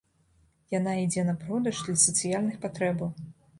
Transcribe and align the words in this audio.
Яна 0.77 0.95
ідзе 1.01 1.27
на 1.27 1.35
продаж 1.43 1.83
для 1.89 1.97
сацыяльных 2.07 2.59
патрэбаў. 2.67 3.15